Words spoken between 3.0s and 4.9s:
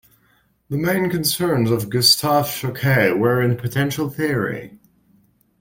were in potential theory.